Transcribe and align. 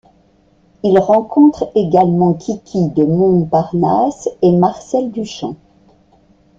Il 0.81 0.97
rencontre 0.97 1.69
également 1.75 2.33
Kiki 2.33 2.87
de 2.89 3.05
Montparnasse 3.05 4.29
et 4.41 4.51
Marcel 4.51 5.11
Duchamp. 5.11 5.55